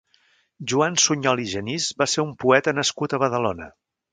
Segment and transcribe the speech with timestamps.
[0.71, 3.71] Joan Sunyol i Genís va ser un poeta nascut a Badalona.